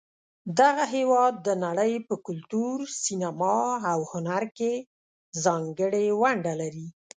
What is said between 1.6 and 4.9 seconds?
نړۍ په کلتور، سینما، او هنر کې